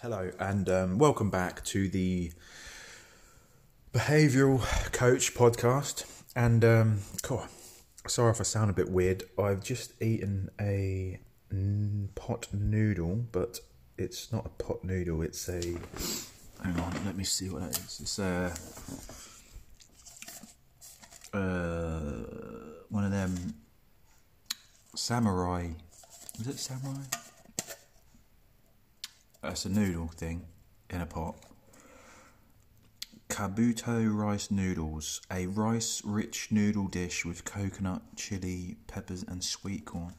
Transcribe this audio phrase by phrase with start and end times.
[0.00, 2.30] Hello, and um, welcome back to the
[3.92, 4.62] Behavioral
[4.92, 6.04] Coach podcast.
[6.36, 7.44] And, um, cool,
[8.06, 9.24] sorry if I sound a bit weird.
[9.36, 11.18] I've just eaten a
[12.14, 13.58] pot noodle, but
[13.96, 15.62] it's not a pot noodle, it's a.
[16.62, 17.98] Hang on, let me see what that is.
[18.00, 18.54] It's a.
[21.36, 22.22] Uh,
[22.88, 23.34] one of them
[24.94, 25.70] samurai.
[26.38, 27.02] Is it samurai?
[29.42, 30.46] That's a noodle thing
[30.90, 31.36] in a pot.
[33.28, 40.14] Kabuto rice noodles, a rice rich noodle dish with coconut, chili, peppers, and sweet corn.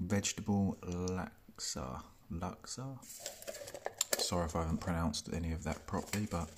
[0.00, 2.02] Vegetable laksa.
[2.32, 2.98] Laksa?
[4.18, 6.48] Sorry if I haven't pronounced any of that properly, but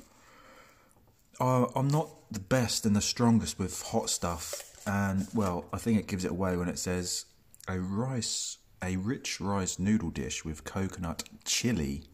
[1.41, 5.99] uh, I'm not the best and the strongest with hot stuff, and well, I think
[5.99, 7.27] it gives it away when it says
[7.67, 12.05] a rice, a rich rice noodle dish with coconut, chili,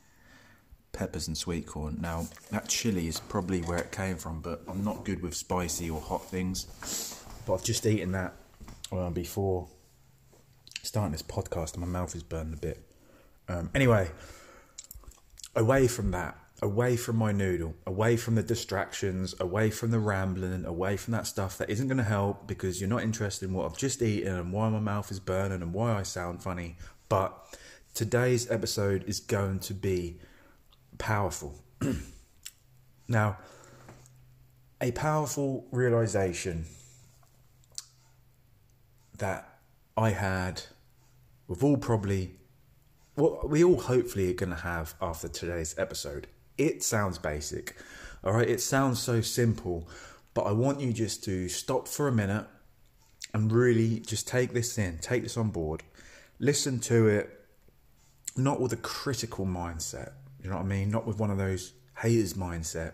[0.92, 1.98] peppers, and sweet corn.
[2.00, 5.90] Now, that chili is probably where it came from, but I'm not good with spicy
[5.90, 6.66] or hot things.
[7.46, 8.34] But I've just eaten that
[8.92, 9.68] uh, before
[10.82, 12.80] starting this podcast, and my mouth is burning a bit.
[13.48, 14.10] Um, anyway,
[15.56, 20.64] away from that, away from my noodle, away from the distractions, away from the rambling,
[20.64, 23.66] away from that stuff that isn't going to help because you're not interested in what
[23.66, 26.76] I've just eaten and why my mouth is burning and why I sound funny.
[27.08, 27.34] But
[27.94, 30.18] today's episode is going to be
[30.98, 31.54] powerful.
[33.08, 33.38] now,
[34.80, 36.66] a powerful realization
[39.18, 39.58] that
[39.96, 40.62] I had,
[41.48, 42.36] we've all probably,
[43.16, 46.26] well, we all hopefully are going to have after today's episode.
[46.60, 47.74] It sounds basic,
[48.22, 48.46] all right?
[48.46, 49.88] It sounds so simple,
[50.34, 52.46] but I want you just to stop for a minute
[53.32, 55.82] and really just take this in, take this on board,
[56.38, 57.46] listen to it,
[58.36, 60.90] not with a critical mindset, you know what I mean?
[60.90, 62.92] Not with one of those haters mindset,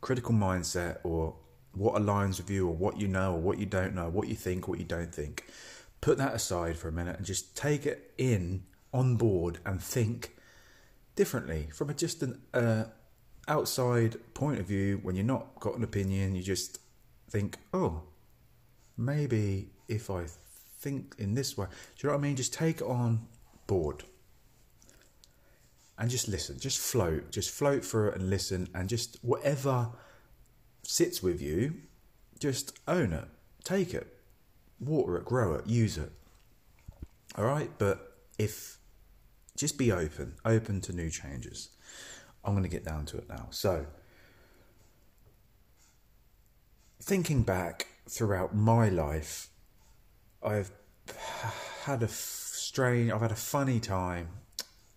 [0.00, 1.36] critical mindset, or
[1.74, 4.34] what aligns with you, or what you know, or what you don't know, what you
[4.34, 5.44] think, what you don't think.
[6.00, 8.62] Put that aside for a minute and just take it in
[8.94, 10.36] on board and think
[11.20, 12.84] differently from a just an uh,
[13.46, 14.98] outside point of view.
[15.02, 16.78] When you're not got an opinion, you just
[17.28, 18.04] think, oh,
[18.96, 20.24] maybe if I
[20.78, 22.36] think in this way, do you know what I mean?
[22.36, 23.26] Just take on
[23.66, 24.04] board
[25.98, 29.90] and just listen, just float, just float through it and listen, and just whatever
[30.82, 31.74] sits with you,
[32.38, 33.28] just own it,
[33.62, 34.06] take it,
[34.78, 36.12] water it, grow it, use it.
[37.36, 38.79] All right, but if
[39.60, 41.68] just be open, open to new changes.
[42.42, 43.48] I'm going to get down to it now.
[43.50, 43.86] So,
[47.02, 49.50] thinking back throughout my life,
[50.42, 50.70] I've
[51.84, 54.28] had a strange, I've had a funny time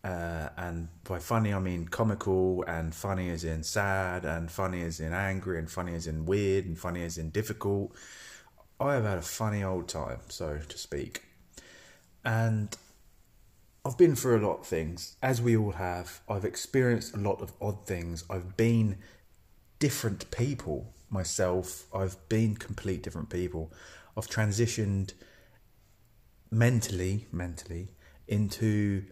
[0.03, 4.99] uh, and by funny I mean comical, and funny as in sad, and funny as
[4.99, 7.95] in angry, and funny as in weird, and funny as in difficult.
[8.79, 11.23] I have had a funny old time, so to speak.
[12.25, 12.75] And
[13.85, 16.21] I've been through a lot of things, as we all have.
[16.29, 18.23] I've experienced a lot of odd things.
[18.29, 18.97] I've been
[19.79, 21.85] different people myself.
[21.93, 23.73] I've been complete different people.
[24.15, 25.13] I've transitioned
[26.49, 27.89] mentally, mentally
[28.25, 29.03] into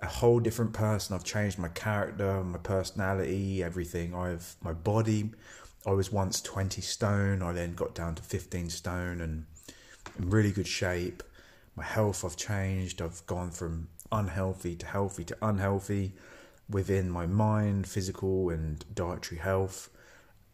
[0.00, 1.16] a whole different person.
[1.16, 4.14] I've changed my character, my personality, everything.
[4.14, 5.32] I've my body.
[5.84, 7.42] I was once twenty stone.
[7.42, 9.46] I then got down to fifteen stone and
[10.16, 11.24] in really good shape.
[11.74, 13.02] My health I've changed.
[13.02, 16.12] I've gone from unhealthy to healthy to unhealthy
[16.68, 19.88] within my mind, physical and dietary health.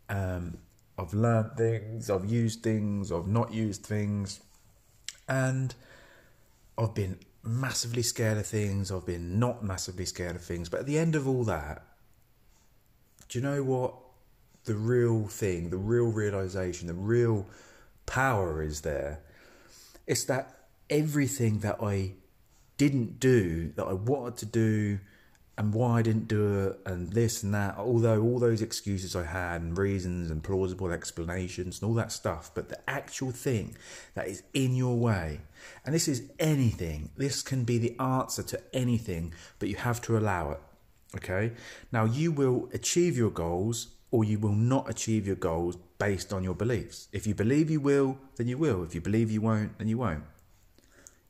[0.08, 0.58] Um,
[0.98, 2.10] I've learned things.
[2.10, 3.10] I've used things.
[3.10, 4.40] I've not used things,
[5.28, 5.74] and
[6.76, 8.92] I've been massively scared of things.
[8.92, 10.68] I've been not massively scared of things.
[10.68, 11.82] But at the end of all that,
[13.28, 13.94] do you know what?
[14.64, 17.46] The real thing, the real realization, the real
[18.06, 19.20] power is there.
[20.06, 20.54] It's that
[20.88, 22.12] everything that I
[22.82, 24.98] didn't do, that I wanted to do,
[25.56, 29.24] and why I didn't do it, and this and that, although all those excuses I
[29.24, 33.76] had, and reasons, and plausible explanations, and all that stuff, but the actual thing
[34.14, 35.40] that is in your way,
[35.84, 40.18] and this is anything, this can be the answer to anything, but you have to
[40.18, 40.60] allow it.
[41.16, 41.52] Okay?
[41.92, 46.42] Now, you will achieve your goals or you will not achieve your goals based on
[46.42, 47.08] your beliefs.
[47.12, 48.82] If you believe you will, then you will.
[48.82, 50.24] If you believe you won't, then you won't.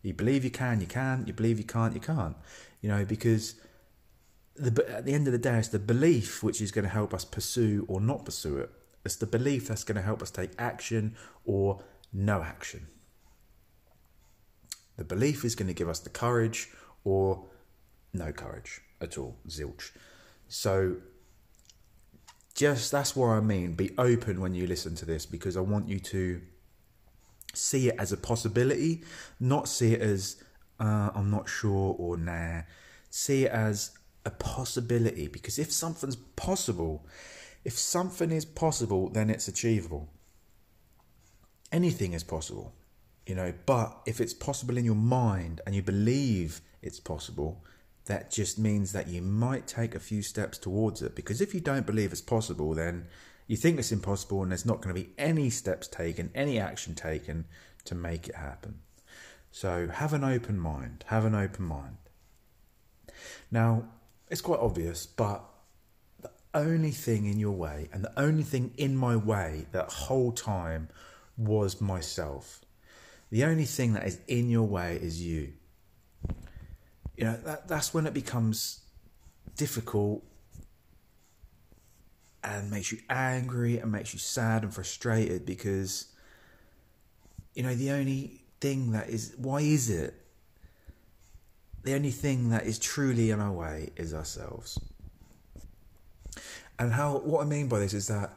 [0.02, 1.25] You believe you can, you can.
[1.26, 2.37] You believe you can't, you can't.
[2.81, 3.54] You know, because
[4.56, 7.14] the, at the end of the day, it's the belief which is going to help
[7.14, 8.70] us pursue or not pursue it.
[9.04, 11.82] It's the belief that's going to help us take action or
[12.12, 12.88] no action.
[14.96, 16.70] The belief is going to give us the courage
[17.04, 17.46] or
[18.12, 18.81] no courage.
[19.00, 19.37] at all.
[19.49, 19.90] Zilch.
[20.49, 20.96] So
[22.54, 23.75] just that's what I mean.
[23.75, 26.40] Be open when you listen to this because I want you to
[27.52, 29.02] see it as a possibility,
[29.40, 30.43] not see it as
[30.81, 32.62] uh, I'm not sure or nah.
[33.10, 33.93] See it as
[34.25, 37.06] a possibility because if something's possible,
[37.64, 40.08] if something is possible, then it's achievable.
[41.70, 42.75] Anything is possible,
[43.26, 47.64] you know, but if it's possible in your mind and you believe it's possible,
[48.06, 51.14] that just means that you might take a few steps towards it.
[51.14, 53.06] Because if you don't believe it's possible, then
[53.46, 56.94] you think it's impossible and there's not going to be any steps taken, any action
[56.94, 57.44] taken
[57.84, 58.80] to make it happen.
[59.50, 61.04] So have an open mind.
[61.08, 61.96] Have an open mind.
[63.50, 63.84] Now,
[64.30, 65.44] it's quite obvious, but
[66.22, 70.32] the only thing in your way and the only thing in my way that whole
[70.32, 70.88] time
[71.36, 72.64] was myself.
[73.30, 75.52] The only thing that is in your way is you
[77.16, 78.80] you know that that's when it becomes
[79.56, 80.24] difficult
[82.44, 86.06] and makes you angry and makes you sad and frustrated because
[87.54, 90.14] you know the only thing that is why is it?
[91.84, 94.78] The only thing that is truly in our way is ourselves.
[96.78, 98.32] And how what i mean by this is that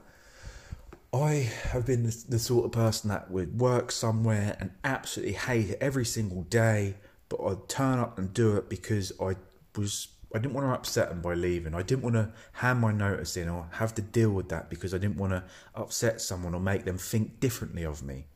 [1.14, 5.78] I have been the, sort of person that would work somewhere and absolutely hate it
[5.80, 6.96] every single day
[7.30, 9.36] but I'd turn up and do it because I
[9.76, 11.76] was I didn't want to upset them by leaving.
[11.76, 14.94] I didn't want to hand my notice in or have to deal with that because
[14.94, 15.44] I didn't want to
[15.74, 18.28] upset someone or make them think differently of me,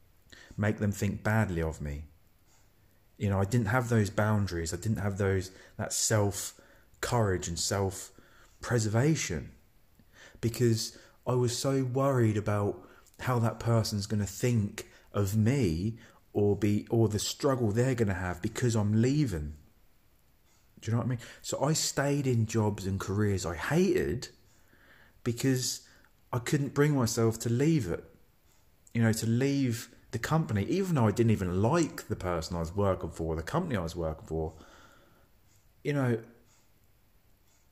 [0.57, 2.05] make them think badly of me.
[3.17, 4.73] You know, I didn't have those boundaries.
[4.73, 6.53] I didn't have those that self
[7.01, 8.11] courage and self
[8.61, 9.51] preservation
[10.41, 10.97] because
[11.27, 12.81] I was so worried about
[13.19, 15.97] how that person's going to think of me
[16.33, 19.53] or be or the struggle they're going to have because I'm leaving.
[20.81, 21.19] Do you know what I mean?
[21.41, 24.29] So I stayed in jobs and careers I hated
[25.23, 25.81] because
[26.31, 28.03] I couldn't bring myself to leave it.
[28.93, 32.59] You know, to leave the company, even though I didn't even like the person I
[32.59, 34.53] was working for, the company I was working for.
[35.83, 36.19] You know,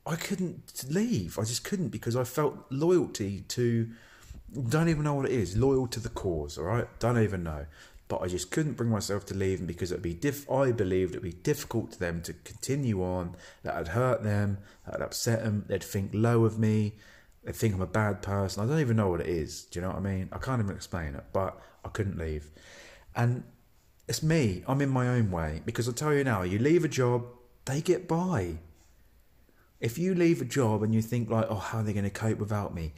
[0.05, 1.39] I couldn't leave.
[1.39, 3.89] I just couldn't because I felt loyalty to.
[4.69, 5.57] Don't even know what it is.
[5.57, 6.57] Loyal to the cause.
[6.57, 6.87] All right.
[6.99, 7.65] Don't even know
[8.07, 11.11] but I just couldn't bring myself to leave them because it'd be diff- I believed
[11.11, 13.35] it'd be difficult to them to continue on.
[13.63, 14.59] That would hurt them.
[14.85, 15.65] That would upset them.
[15.67, 16.95] They'd think low of me.
[17.43, 18.63] They'd think I'm a bad person.
[18.63, 19.63] I don't even know what it is.
[19.65, 20.29] Do you know what I mean?
[20.31, 22.49] I can't even explain it, but I couldn't leave.
[23.15, 23.43] And
[24.07, 24.63] it's me.
[24.67, 27.25] I'm in my own way because I tell you now, you leave a job,
[27.65, 28.59] they get by.
[29.81, 32.09] If you leave a job and you think like, oh, how are they going to
[32.09, 32.93] cope without me?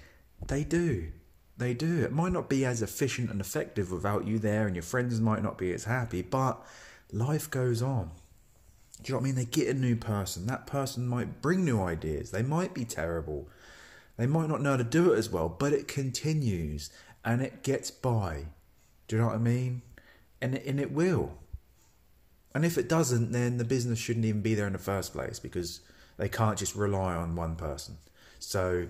[0.47, 1.11] They do.
[1.59, 2.03] They do.
[2.03, 5.43] It might not be as efficient and effective without you there, and your friends might
[5.43, 6.65] not be as happy, but
[7.11, 8.11] life goes on.
[9.03, 9.35] Do you know what I mean?
[9.35, 10.47] They get a new person.
[10.47, 12.31] That person might bring new ideas.
[12.31, 13.49] They might be terrible.
[14.15, 16.91] They might not know how to do it as well, but it continues
[17.25, 18.45] and it gets by.
[19.09, 19.81] Do you know what I mean?
[20.41, 21.33] And it, and it will.
[22.55, 25.39] And if it doesn't, then the business shouldn't even be there in the first place
[25.39, 25.81] because
[26.15, 27.97] they can't just rely on one person.
[28.39, 28.87] So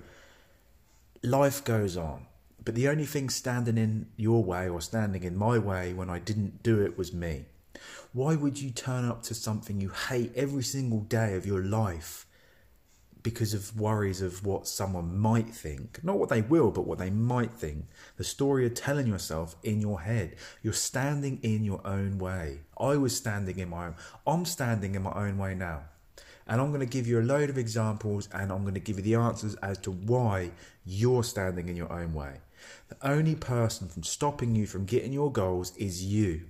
[1.24, 2.27] life goes on.
[2.69, 6.19] But the only thing standing in your way or standing in my way when I
[6.19, 7.45] didn't do it was me.
[8.13, 12.27] Why would you turn up to something you hate every single day of your life
[13.23, 16.04] because of worries of what someone might think?
[16.04, 17.88] Not what they will, but what they might think.
[18.18, 20.35] The story you're telling yourself in your head.
[20.61, 22.59] You're standing in your own way.
[22.80, 23.95] I was standing in my own.
[24.28, 25.85] I'm standing in my own way now.
[26.45, 28.97] And I'm going to give you a load of examples and I'm going to give
[28.97, 30.52] you the answers as to why
[30.85, 32.42] you're standing in your own way.
[32.89, 36.42] The only person from stopping you from getting your goals is you.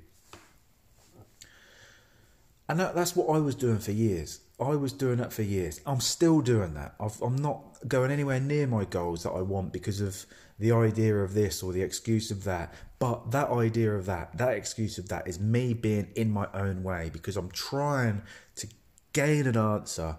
[2.68, 4.42] And that, that's what I was doing for years.
[4.60, 5.82] I was doing that for years.
[5.86, 6.94] I'm still doing that.
[7.00, 10.26] i am not going anywhere near my goals that I want because of
[10.60, 12.74] the idea of this or the excuse of that.
[13.00, 16.84] But that idea of that, that excuse of that, is me being in my own
[16.84, 18.22] way because I'm trying
[18.58, 18.68] to
[19.14, 20.18] gain an answer,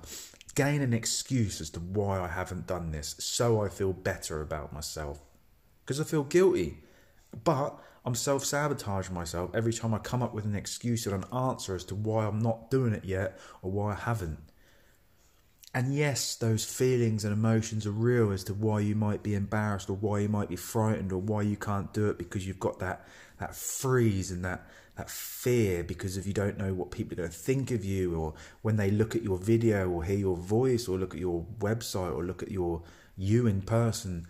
[0.54, 4.72] gain an excuse as to why I haven't done this so I feel better about
[4.72, 5.20] myself
[5.90, 6.78] because I feel guilty.
[7.42, 11.24] But I'm self sabotaging myself every time I come up with an excuse or an
[11.32, 14.38] answer as to why I'm not doing it yet or why I haven't.
[15.74, 19.90] And yes, those feelings and emotions are real as to why you might be embarrassed
[19.90, 22.78] or why you might be frightened or why you can't do it because you've got
[22.78, 23.04] that,
[23.40, 27.30] that freeze and that, that fear because if you don't know what people are going
[27.30, 30.86] to think of you or when they look at your video or hear your voice
[30.86, 32.80] or look at your website or look at your
[33.16, 34.28] you in person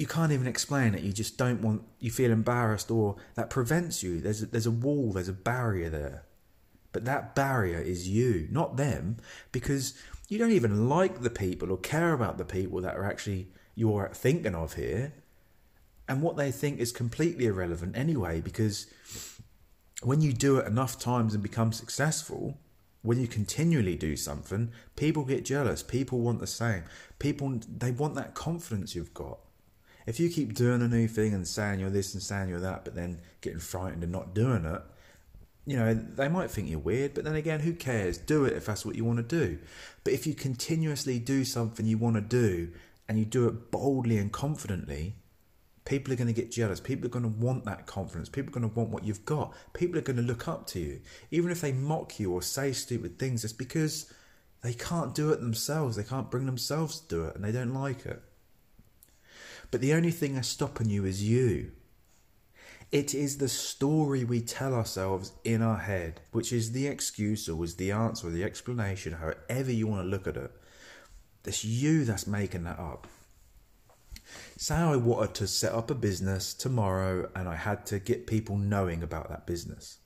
[0.00, 1.02] you can't even explain it.
[1.02, 1.82] You just don't want.
[1.98, 4.20] You feel embarrassed, or that prevents you.
[4.20, 5.12] There's a, there's a wall.
[5.12, 6.24] There's a barrier there
[6.92, 9.18] But that barrier is you, not them,
[9.52, 9.94] because
[10.28, 14.10] you don't even like the people or care about the people that are actually you're
[14.14, 15.12] thinking of here.
[16.08, 18.86] And what they think is completely irrelevant anyway, because
[20.02, 22.58] when you do it enough times and become successful,
[23.02, 25.82] when you continually do something, people get jealous.
[25.82, 26.84] People want the same.
[27.18, 29.38] People, they want that confidence you've got.
[30.06, 32.84] If you keep doing a new thing and saying you're this and saying you're that,
[32.84, 34.82] but then getting frightened and not doing it,
[35.66, 38.18] you know, they might think you're weird, but then again, who cares?
[38.18, 39.58] Do it if that's what you want to do.
[40.04, 42.72] But if you continuously do something you want to do
[43.08, 45.14] and you do it boldly and confidently,
[45.84, 46.80] people are going to get jealous.
[46.80, 48.28] People are going to want that confidence.
[48.28, 49.54] People are going to want what you've got.
[49.72, 51.00] People are going to look up to you.
[51.30, 54.12] Even if they mock you or say stupid things, it's because
[54.62, 55.96] they can't do it themselves.
[55.96, 58.22] They can't bring themselves to do it and they don't like it.
[59.70, 61.72] But the only thing that's stopping you is you.
[62.90, 67.62] It is the story we tell ourselves in our head, which is the excuse or
[67.64, 70.50] is the answer or the explanation, however you want to look at it.
[71.44, 73.06] It's you that's making that up.
[74.56, 78.56] Say I wanted to set up a business tomorrow and I had to get people
[78.56, 79.98] knowing about that business.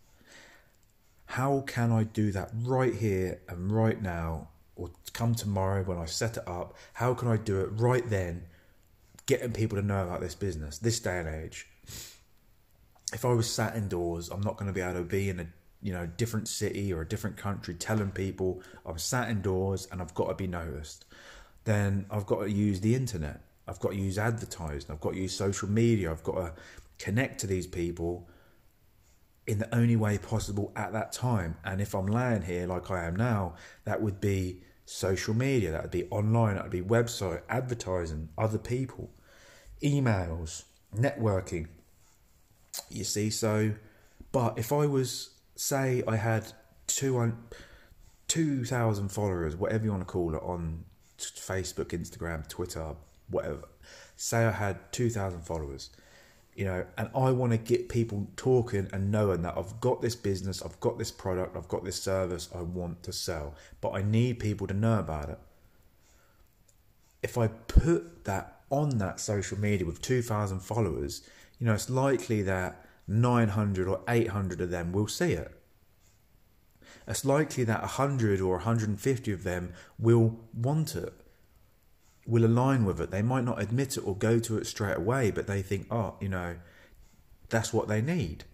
[1.27, 6.05] How can I do that right here and right now, or come tomorrow when I
[6.05, 6.77] set it up?
[6.93, 8.45] How can I do it right then,
[9.27, 11.67] getting people to know about this business, this day and age?
[13.15, 15.47] if I was sat indoors, I'm not going to be able to be in a
[15.81, 20.15] you know different city or a different country telling people I'm sat indoors and I've
[20.15, 21.05] got to be noticed.
[21.65, 23.41] Then I've got to use the internet.
[23.67, 24.91] I've got to use advertising.
[24.91, 26.11] I've got to use social media.
[26.11, 26.53] I've got to
[26.99, 28.29] connect to these people
[29.47, 31.57] in the only way possible at that time.
[31.65, 33.55] And if I'm laying here like I am now,
[33.85, 38.59] that would be social media, that would be online, that would be website, advertising, other
[38.59, 39.11] people,
[39.83, 40.65] emails,
[40.95, 41.69] networking.
[42.91, 43.73] You see, so,
[44.33, 46.53] but if I was, say, I had
[46.87, 50.85] 2,000 followers, whatever you want to call it, on
[51.19, 52.95] Facebook, Instagram, Twitter,
[53.29, 53.63] whatever,
[54.17, 55.91] say I had 2,000 followers,
[56.55, 60.15] you know, and I want to get people talking and knowing that I've got this
[60.15, 64.03] business, I've got this product, I've got this service I want to sell, but I
[64.03, 65.39] need people to know about it.
[67.23, 72.43] If I put that on that social media with 2,000 followers, you know, it's likely
[72.43, 75.51] that 900 or 800 of them will see it.
[77.07, 81.13] It's likely that 100 or 150 of them will want it,
[82.27, 83.11] will align with it.
[83.11, 86.15] They might not admit it or go to it straight away, but they think, oh,
[86.21, 86.57] you know,
[87.49, 88.45] that's what they need.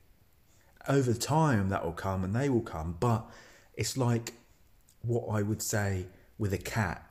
[0.89, 3.27] Over time, that will come and they will come, but
[3.75, 4.35] it's like
[5.03, 6.07] what I would say
[6.39, 7.07] with a cat.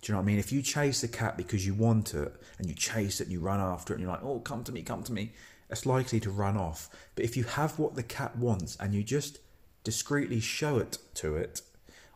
[0.00, 0.38] Do you know what I mean?
[0.38, 3.40] If you chase a cat because you want it and you chase it and you
[3.40, 5.32] run after it and you're like, oh, come to me, come to me,
[5.68, 6.88] it's likely to run off.
[7.14, 9.38] But if you have what the cat wants and you just
[9.84, 11.60] discreetly show it to it,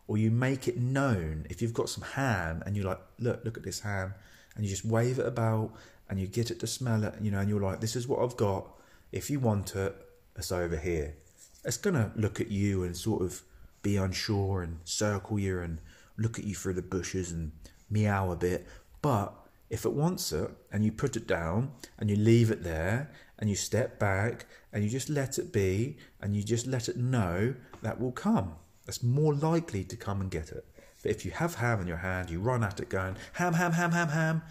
[0.07, 3.57] or you make it known, if you've got some ham and you're like, look, look
[3.57, 4.13] at this ham,
[4.55, 5.71] and you just wave it about
[6.09, 8.19] and you get it to smell it, you know, and you're like, this is what
[8.19, 8.67] I've got.
[9.11, 9.95] If you want it,
[10.35, 11.15] it's over here.
[11.63, 13.41] It's to look at you and sort of
[13.81, 15.79] be unsure and circle you and
[16.17, 17.51] look at you through the bushes and
[17.89, 18.67] meow a bit.
[19.01, 19.33] But
[19.69, 23.49] if it wants it and you put it down and you leave it there and
[23.49, 27.55] you step back and you just let it be and you just let it know
[27.81, 28.55] that will come.
[28.87, 30.65] It's more likely to come and get it.
[31.01, 33.73] But if you have ham in your hand, you run at it going, ham, ham,
[33.73, 34.41] ham, ham, ham,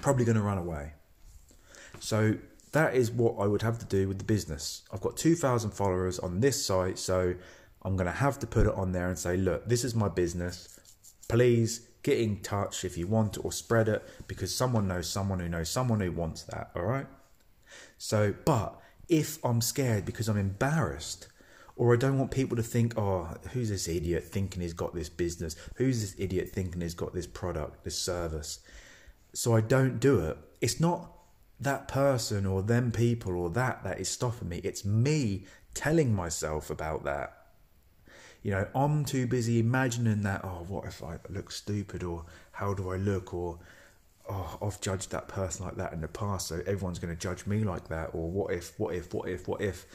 [0.00, 0.92] probably going to run away.
[1.98, 2.36] So
[2.72, 4.82] that is what I would have to do with the business.
[4.92, 7.34] I've got 2,000 followers on this site, so
[7.82, 10.08] I'm going to have to put it on there and say, look, this is my
[10.08, 10.78] business.
[11.28, 15.48] Please get in touch if you want or spread it because someone knows someone who
[15.48, 17.06] knows someone who wants that, all right?
[17.98, 21.28] So, but if I'm scared because I'm embarrassed,
[21.80, 25.08] or I don't want people to think, oh, who's this idiot thinking he's got this
[25.08, 25.56] business?
[25.76, 28.60] Who's this idiot thinking he's got this product, this service?
[29.32, 30.36] So I don't do it.
[30.60, 31.10] It's not
[31.58, 34.60] that person or them people or that that is stopping me.
[34.62, 37.46] It's me telling myself about that.
[38.42, 42.74] You know, I'm too busy imagining that, oh, what if I look stupid or how
[42.74, 43.58] do I look or
[44.28, 47.46] oh, I've judged that person like that in the past, so everyone's going to judge
[47.46, 49.86] me like that or what if, what if, what if, what if.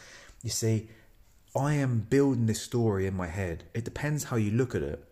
[0.42, 0.90] You see,
[1.56, 3.64] I am building this story in my head.
[3.74, 5.04] It depends how you look at it.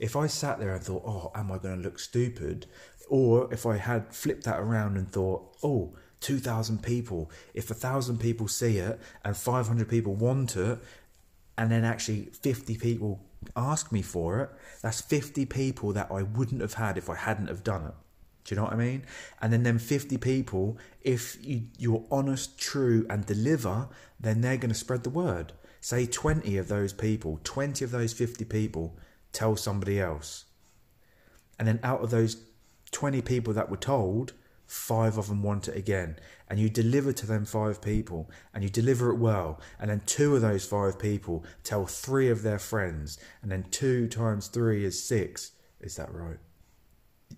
[0.00, 2.66] If I sat there and thought, oh, am I going to look stupid?
[3.08, 8.18] Or if I had flipped that around and thought, oh, 2,000 people, if a 1,000
[8.18, 10.80] people see it and 500 people want it,
[11.56, 13.20] and then actually 50 people
[13.54, 14.50] ask me for it,
[14.82, 17.94] that's 50 people that I wouldn't have had if I hadn't have done it.
[18.44, 19.04] Do you know what I mean?
[19.40, 24.72] And then them 50 people, if you, you're honest, true, and deliver, then they're going
[24.72, 25.52] to spread the word.
[25.84, 28.96] Say 20 of those people, 20 of those 50 people
[29.34, 30.46] tell somebody else.
[31.58, 32.38] And then out of those
[32.92, 34.32] 20 people that were told,
[34.66, 36.16] five of them want it again.
[36.48, 39.60] And you deliver to them five people and you deliver it well.
[39.78, 43.18] And then two of those five people tell three of their friends.
[43.42, 45.52] And then two times three is six.
[45.82, 46.38] Is that right?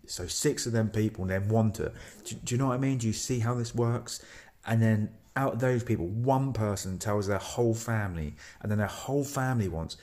[0.06, 1.92] So six of them people then want it.
[2.24, 2.98] Do, do you know what I mean?
[2.98, 4.24] Do you see how this works?
[4.64, 8.86] And then out of those people, one person tells their whole family, and then their
[8.86, 9.96] whole family wants.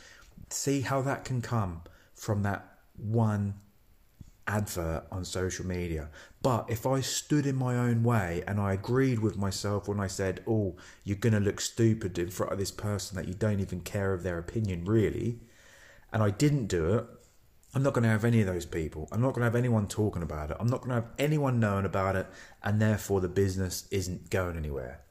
[0.49, 1.81] See how that can come
[2.13, 3.55] from that one
[4.47, 6.09] advert on social media.
[6.41, 10.07] But if I stood in my own way and I agreed with myself when I
[10.07, 13.61] said, Oh, you're going to look stupid in front of this person that you don't
[13.61, 15.39] even care of their opinion, really,
[16.11, 17.05] and I didn't do it,
[17.73, 19.09] I'm not going to have any of those people.
[19.11, 20.57] I'm not going to have anyone talking about it.
[20.59, 22.27] I'm not going to have anyone knowing about it,
[22.61, 25.02] and therefore the business isn't going anywhere.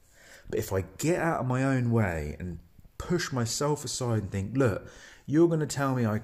[0.53, 2.59] But if I get out of my own way and
[2.99, 4.87] push myself aside and think, look,
[5.25, 6.21] you're going to tell me I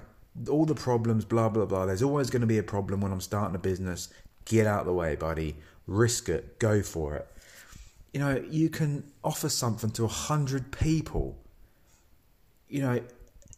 [0.48, 1.86] all the problems, blah blah blah.
[1.86, 4.08] There's always going to be a problem when I'm starting a business.
[4.44, 5.56] Get out of the way, buddy.
[5.88, 6.60] Risk it.
[6.60, 7.26] Go for it.
[8.14, 11.36] You know, you can offer something to a hundred people.
[12.68, 13.00] You know,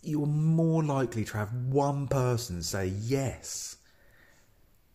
[0.03, 3.77] you're more likely to have one person say yes.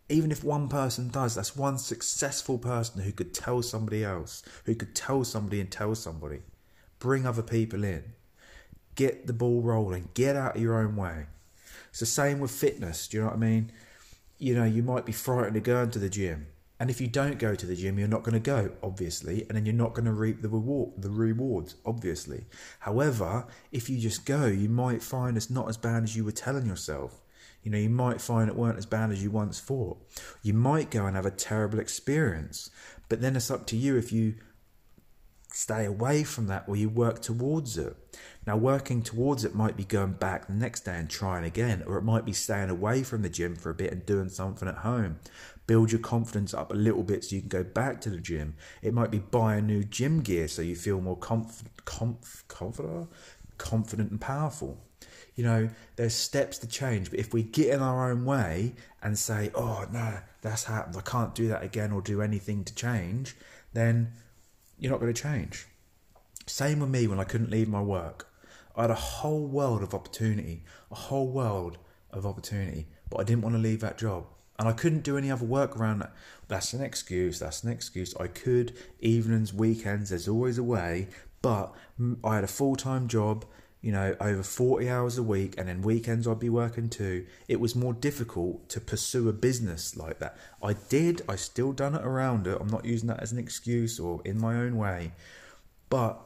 [0.09, 4.73] Even if one person does, that's one successful person who could tell somebody else, who
[4.73, 6.39] could tell somebody and tell somebody.
[6.99, 8.03] Bring other people in.
[8.95, 10.09] Get the ball rolling.
[10.13, 11.25] Get out of your own way.
[11.89, 13.07] It's the same with fitness.
[13.07, 13.71] Do you know what I mean?
[14.37, 16.47] You know, you might be frightened to go into the gym.
[16.79, 19.57] And if you don't go to the gym, you're not going to go, obviously, and
[19.57, 22.45] then you're not going to reap the reward, the rewards, obviously.
[22.79, 26.31] However, if you just go, you might find it's not as bad as you were
[26.31, 27.19] telling yourself.
[27.67, 29.97] You know, you might find it weren't as bad as you once thought.
[30.41, 32.69] You might go and have a terrible experience,
[33.09, 34.35] but then it's up to you if you
[35.51, 37.93] stay away from that or you work towards it.
[38.45, 41.97] Now, working towards it might be going back the next day and trying again, or
[41.97, 44.75] it might be staying away from the gym for a bit and doing something at
[44.75, 45.19] home.
[45.65, 48.55] Build your confidence up a little bit so you can go back to the gym.
[48.81, 53.09] It might be buy a new gym gear so you feel more conf- conf- confident,
[53.57, 54.86] confident and powerful.
[55.37, 59.17] You know, there's steps to change, but if we get in our own way and
[59.17, 60.97] say, "Oh no, that's happened.
[60.97, 63.37] I can't do that again or do anything to change,"
[63.71, 64.11] then
[64.79, 65.67] you're not going to change.
[66.47, 68.27] Same with me when I couldn't leave my work.
[68.75, 71.77] I had a whole world of opportunity, a whole world
[72.11, 74.25] of opportunity, but I didn't want to leave that job.
[74.59, 76.13] And I couldn't do any other work around that.
[76.47, 77.37] That's an excuse.
[77.37, 78.15] That's an excuse.
[78.19, 81.09] I could, evenings, weekends, there's always a way.
[81.43, 81.75] But
[82.23, 83.45] I had a full time job,
[83.87, 87.25] you know, over 40 hours a week, and then weekends I'd be working too.
[87.47, 90.37] It was more difficult to pursue a business like that.
[90.61, 92.57] I did, I still done it around it.
[92.59, 95.13] I'm not using that as an excuse or in my own way.
[95.89, 96.19] But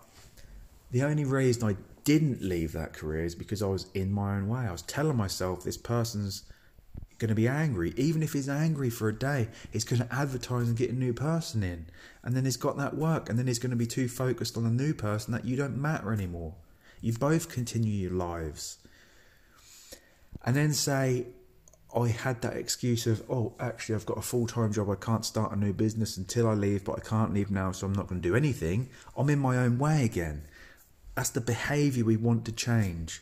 [0.90, 4.48] the only reason I didn't leave that career is because I was in my own
[4.48, 4.62] way.
[4.62, 6.42] I was telling myself this person's
[7.20, 7.94] going to be angry.
[7.96, 11.14] Even if he's angry for a day, he's going to advertise and get a new
[11.14, 11.86] person in.
[12.24, 13.30] And then he's got that work.
[13.30, 15.80] And then he's going to be too focused on a new person that you don't
[15.80, 16.56] matter anymore.
[17.02, 18.78] You both continue your lives.
[20.46, 21.26] And then say,
[21.96, 24.90] I had that excuse of, oh, actually, I've got a full time job.
[24.90, 27.86] I can't start a new business until I leave, but I can't leave now, so
[27.86, 28.90] I'm not going to do anything.
[29.18, 30.44] I'm in my own way again
[31.16, 33.22] that's the behavior we want to change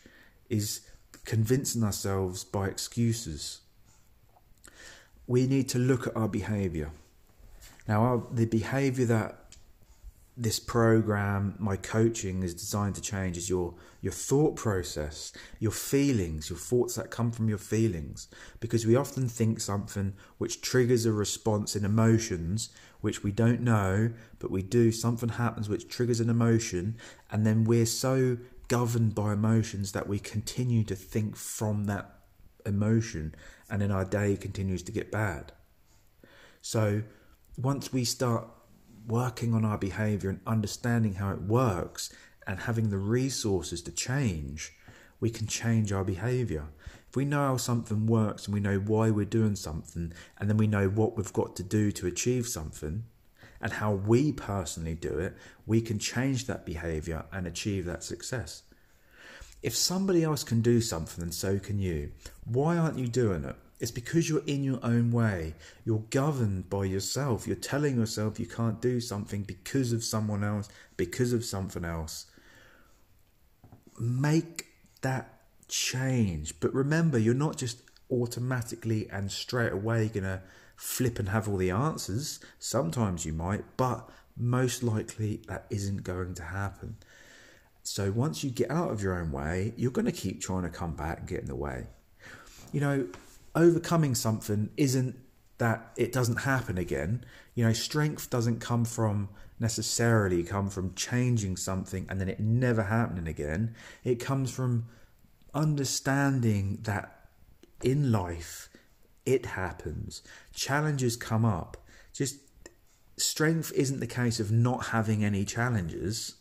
[0.49, 0.81] is
[1.25, 3.59] convincing ourselves by excuses
[5.27, 6.91] we need to look at our behavior
[7.87, 9.48] now our, the behavior that
[10.41, 16.49] this program, my coaching is designed to change is your your thought process, your feelings,
[16.49, 18.30] your thoughts that come from your feelings.
[18.62, 22.69] Because we often think something which triggers a response in emotions,
[23.02, 24.93] which we don't know, but we do.
[24.93, 26.95] Something happens which triggers an emotion,
[27.30, 28.38] and then we're so
[28.69, 32.19] governed by emotions that we continue to think from that
[32.65, 33.36] emotion,
[33.69, 35.52] and then our day continues to get bad.
[36.62, 37.04] So
[37.58, 38.47] once we start
[39.10, 42.13] working on our behavior and understanding how it works
[42.48, 44.72] and having the resources to change,
[45.19, 46.67] we can change our behavior.
[47.10, 50.58] If we know how something works and we know why we're doing something, and then
[50.58, 53.04] we know what we've got to do to achieve something,
[53.62, 58.63] and how we personally do it, we can change that behavior and achieve that success.
[59.62, 62.12] If somebody else can do something, and so can you.
[62.45, 63.58] Why aren't you doing it?
[63.79, 65.55] It's because you're in your own way.
[65.85, 67.47] You're governed by yourself.
[67.47, 72.25] You're telling yourself you can't do something because of someone else, because of something else.
[73.97, 74.65] Make
[75.01, 75.39] that
[75.69, 76.59] change.
[76.59, 80.41] But remember, you're not just automatically and straight away going to
[80.75, 82.39] flip and have all the answers.
[82.57, 86.97] Sometimes you might, but most likely that isn't going to happen.
[87.83, 90.69] So once you get out of your own way, you're going to keep trying to
[90.69, 91.87] come back and get in the way.
[92.71, 93.07] You know,
[93.60, 95.15] overcoming something isn't
[95.58, 97.26] that it doesn't happen again.
[97.54, 102.84] You know, strength doesn't come from necessarily come from changing something and then it never
[102.84, 103.76] happening again.
[104.06, 104.86] It comes from
[105.54, 107.28] understanding that
[107.84, 108.69] in life
[109.26, 110.22] it happens.
[110.54, 111.76] Challenges come up.
[112.13, 112.38] Just
[113.17, 116.36] strength isn't the case of not having any challenges.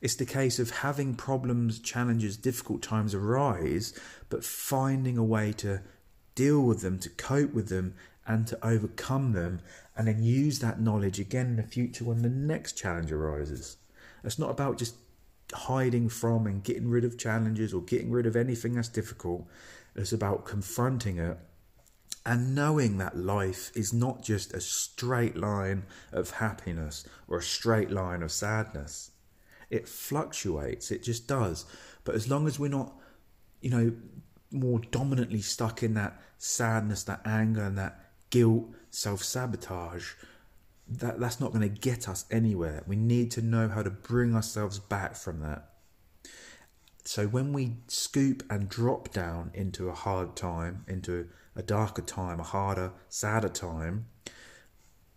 [0.00, 3.92] It's the case of having problems, challenges, difficult times arise,
[4.28, 5.82] but finding a way to
[6.34, 7.94] deal with them, to cope with them,
[8.26, 9.60] and to overcome them,
[9.96, 13.76] and then use that knowledge again in the future when the next challenge arises.
[14.22, 14.94] It's not about just
[15.52, 19.46] hiding from and getting rid of challenges or getting rid of anything that's difficult.
[19.96, 21.38] It's about confronting it
[22.24, 27.90] and knowing that life is not just a straight line of happiness or a straight
[27.90, 29.10] line of sadness.
[29.70, 31.64] It fluctuates, it just does.
[32.04, 32.92] But as long as we're not,
[33.60, 33.92] you know,
[34.50, 40.12] more dominantly stuck in that sadness, that anger, and that guilt, self sabotage,
[40.88, 42.82] that, that's not going to get us anywhere.
[42.86, 45.70] We need to know how to bring ourselves back from that.
[47.04, 52.40] So when we scoop and drop down into a hard time, into a darker time,
[52.40, 54.06] a harder, sadder time,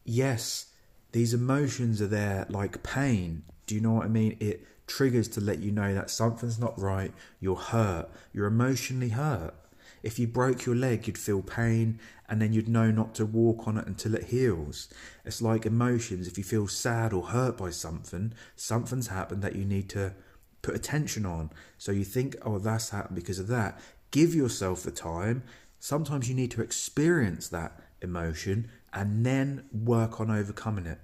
[0.04, 0.68] yes,
[1.12, 3.44] these emotions are there like pain.
[3.66, 4.38] Do you know what I mean?
[4.40, 9.54] It triggers to let you know that something's not right, you're hurt, you're emotionally hurt.
[10.02, 13.68] If you broke your leg, you'd feel pain and then you'd know not to walk
[13.68, 14.90] on it until it heals.
[15.24, 16.28] It's like emotions.
[16.28, 20.14] If you feel sad or hurt by something, something's happened that you need to
[20.62, 21.52] put attention on.
[21.78, 23.80] So you think, oh, that's happened because of that.
[24.12, 25.44] Give yourself the time.
[25.80, 31.00] Sometimes you need to experience that emotion and then work on overcoming it.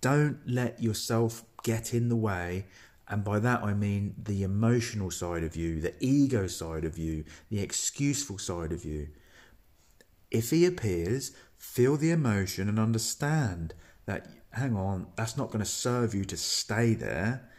[0.00, 2.66] Don't let yourself get in the way
[3.10, 7.24] and by that I mean the emotional side of you, the ego side of you,
[7.50, 9.08] the excuseful side of you.
[10.30, 13.74] If he appears, feel the emotion and understand
[14.06, 17.50] that, hang on, that's not going to serve you to stay there.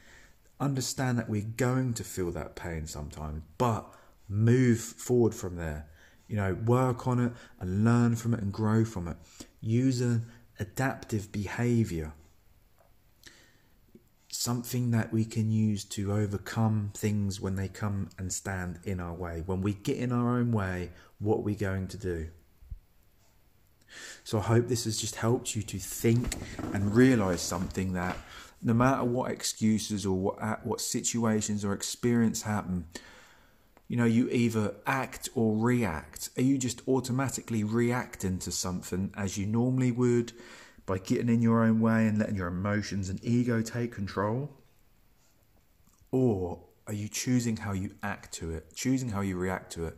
[0.62, 3.94] Understand that we're going to feel that pain sometimes, but
[4.30, 5.88] move forward from there.
[6.30, 9.18] You know, work on it and learn from it and grow from it.
[9.60, 10.28] Use an
[10.60, 12.14] adaptive behavior
[14.42, 19.14] something that we can use to overcome things when they come and stand in our
[19.14, 19.44] way.
[19.46, 22.28] When we get in our own way, what are we going to do?
[24.24, 26.38] So I hope this has just helped you to think
[26.74, 28.18] and realize something that
[28.64, 32.86] no matter what excuses or what what situations or experience happen,
[33.88, 36.30] you know, you either act or react.
[36.38, 40.34] Are you just automatically reacting to something as you normally would?
[40.86, 44.50] By getting in your own way and letting your emotions and ego take control?
[46.12, 49.98] Or are you choosing how you act to it, choosing how you react to it,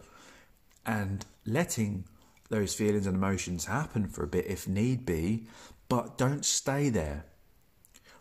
[0.86, 2.06] and letting
[2.50, 5.48] those feelings and emotions happen for a bit if need be,
[5.90, 7.26] but don't stay there?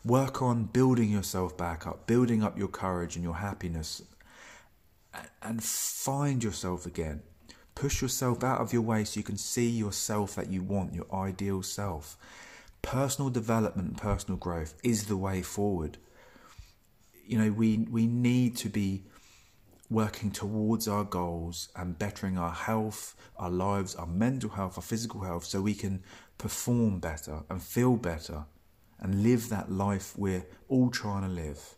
[0.05, 4.03] Work on building yourself back up, building up your courage and your happiness,
[5.43, 7.23] and find yourself again.
[7.75, 11.07] Push yourself out of your way so you can see yourself that you want, your
[11.15, 12.17] ideal self
[12.83, 15.99] personal development personal growth is the way forward.
[17.25, 19.05] You know, we we need to be
[19.89, 25.21] working towards our goals and bettering our health, our lives, our mental health, our physical
[25.21, 26.03] health, so we can
[26.39, 28.47] perform better and feel better
[28.99, 31.77] and live that life we're all trying to live.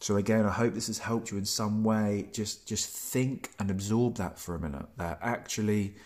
[0.00, 2.28] So again, I hope this has helped you in some way.
[2.32, 4.86] Just just think and absorb that for a minute.
[4.96, 5.96] That actually,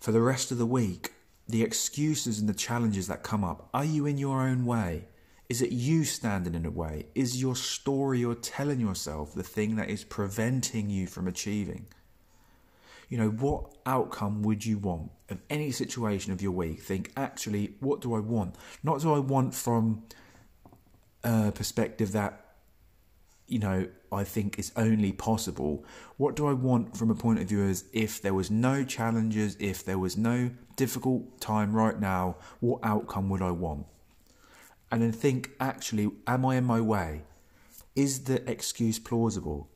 [0.00, 1.12] for the rest of the week,
[1.50, 5.06] the excuses and the challenges that come up, are you in your own way?
[5.48, 7.06] Is it you standing in a way?
[7.14, 11.86] Is your story you're telling yourself the thing that is preventing you from achieving?
[13.08, 16.80] You know, what outcome would you want of any situation of your week?
[16.82, 18.54] Think, actually, what do I want?
[18.84, 20.04] Not do I want from
[21.24, 22.49] a perspective that
[23.50, 25.84] you know, I think is only possible.
[26.16, 29.56] What do I want from a point of view as if there was no challenges,
[29.58, 33.86] if there was no difficult time right now, what outcome would I want?
[34.90, 37.22] And then think, actually, am I in my way?
[37.94, 39.68] Is the excuse plausible?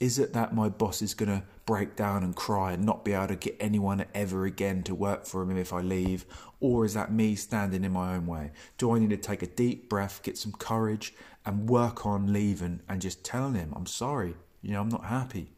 [0.00, 3.12] Is it that my boss is going to break down and cry and not be
[3.12, 6.26] able to get anyone ever again to work for him if I leave?
[6.58, 8.50] Or is that me standing in my own way?
[8.78, 12.80] Do I need to take a deep breath, get some courage, and work on leaving
[12.88, 15.50] and just telling him, I'm sorry, you know, I'm not happy?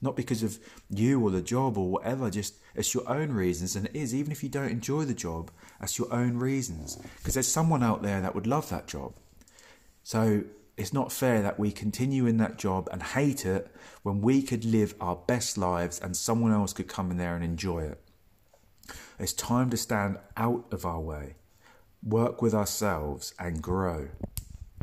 [0.00, 0.58] Not because of
[0.90, 3.76] you or the job or whatever, just it's your own reasons.
[3.76, 6.96] And it is, even if you don't enjoy the job, that's your own reasons.
[7.18, 9.14] Because there's someone out there that would love that job
[10.02, 10.44] So
[10.76, 13.70] it's not fair that we continue in that job and hate it
[14.02, 17.44] when we could live our best lives and someone else could come in there and
[17.44, 18.00] enjoy it.
[19.18, 21.36] It's time to stand out of our way,
[22.02, 24.08] work with ourselves, and grow.